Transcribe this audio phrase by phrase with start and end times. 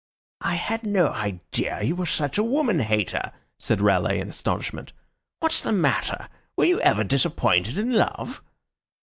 [0.41, 4.93] "I had no idea you were such a woman hater," said Raleigh, in astonishment.
[5.41, 6.27] "What's the matter?
[6.57, 8.41] Were you ever disappointed in love?"